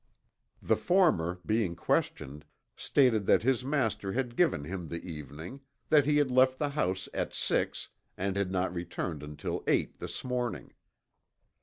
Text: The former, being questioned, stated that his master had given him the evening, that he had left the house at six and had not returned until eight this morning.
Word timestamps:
The 0.63 0.75
former, 0.77 1.37
being 1.45 1.75
questioned, 1.75 2.43
stated 2.75 3.27
that 3.27 3.43
his 3.43 3.63
master 3.63 4.13
had 4.13 4.35
given 4.35 4.63
him 4.63 4.87
the 4.87 5.03
evening, 5.07 5.61
that 5.89 6.07
he 6.07 6.17
had 6.17 6.31
left 6.31 6.57
the 6.57 6.69
house 6.69 7.07
at 7.13 7.35
six 7.35 7.89
and 8.17 8.35
had 8.35 8.49
not 8.49 8.73
returned 8.73 9.21
until 9.21 9.63
eight 9.67 9.99
this 9.99 10.23
morning. 10.23 10.73